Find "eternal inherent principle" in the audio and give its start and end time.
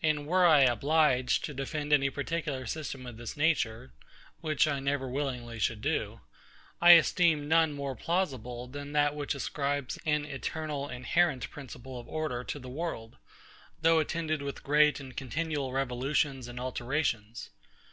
10.24-11.98